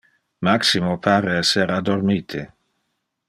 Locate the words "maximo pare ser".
0.45-1.75